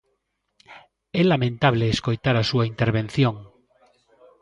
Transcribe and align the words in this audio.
É 1.19 1.21
lamentable 1.31 1.85
escoitar 1.89 2.35
a 2.37 2.47
súa 2.49 2.67
intervención. 2.71 3.35